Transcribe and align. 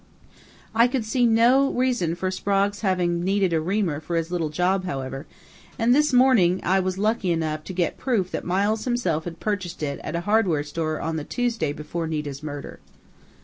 I 0.73 0.87
could 0.87 1.05
see 1.05 1.27
no 1.27 1.69
reason 1.71 2.15
for 2.15 2.31
Sprague's 2.31 2.81
having 2.81 3.23
needed 3.23 3.53
a 3.53 3.61
reamer 3.61 3.99
for 3.99 4.15
his 4.15 4.31
little 4.31 4.49
job, 4.49 4.83
however, 4.83 5.27
and 5.77 5.93
this 5.93 6.11
morning 6.11 6.59
I 6.63 6.79
was 6.79 6.97
lucky 6.97 7.31
enough 7.31 7.63
to 7.65 7.73
get 7.73 7.99
proof 7.99 8.31
that 8.31 8.43
Miles 8.43 8.85
himself 8.85 9.25
had 9.25 9.39
purchased 9.39 9.83
it 9.83 9.99
at 10.03 10.15
a 10.15 10.21
hardware 10.21 10.63
store 10.63 10.99
on 10.99 11.17
the 11.17 11.23
Tuesday 11.23 11.71
before 11.71 12.07
Nita's 12.07 12.41
murder." 12.41 12.79